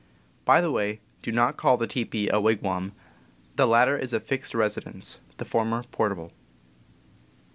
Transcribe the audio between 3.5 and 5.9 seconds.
the latter is a fixed residence, the former